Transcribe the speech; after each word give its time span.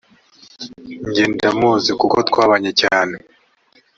jye 1.13 1.23
ndamuzi 1.33 1.91
kuko 2.01 2.17
twabanye 2.29 2.71
cyane 2.81 3.15